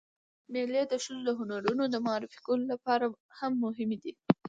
[0.53, 3.07] مېلې د ښځو د هنرونو د معرفي کولو له پاره
[3.39, 4.13] هم مهمې دي.